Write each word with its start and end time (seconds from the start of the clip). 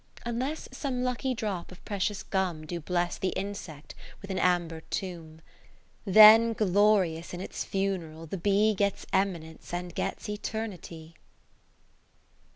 Unless 0.25 0.67
some 0.71 1.03
lucky 1.03 1.35
drop 1.35 1.71
of 1.71 1.85
precious 1.85 2.23
gum, 2.23 2.65
Do 2.65 2.79
bless 2.79 3.19
the 3.19 3.27
insect 3.37 3.93
with 4.19 4.31
an 4.31 4.39
Amber 4.39 4.81
tomb. 4.89 5.41
Then 6.05 6.53
glorious 6.53 7.35
in 7.35 7.39
its 7.39 7.63
funeral 7.63 8.25
the 8.25 8.39
Bee 8.39 8.73
Gets 8.73 9.05
Eminence, 9.13 9.71
and 9.75 9.93
gets 9.93 10.27
Eternity. 10.27 11.17